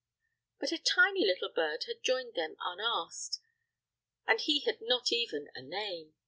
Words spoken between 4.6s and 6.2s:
had not even a name.